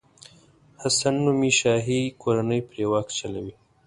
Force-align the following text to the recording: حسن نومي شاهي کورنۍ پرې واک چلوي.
حسن 0.81 1.13
نومي 1.25 1.51
شاهي 1.59 2.01
کورنۍ 2.21 2.59
پرې 2.69 2.85
واک 2.91 3.07
چلوي. 3.19 3.53